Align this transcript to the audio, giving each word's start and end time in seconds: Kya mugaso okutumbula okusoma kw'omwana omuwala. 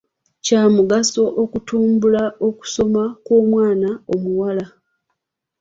Kya 0.45 0.61
mugaso 0.75 1.23
okutumbula 1.43 2.23
okusoma 2.47 3.03
kw'omwana 3.25 3.89
omuwala. 4.13 4.65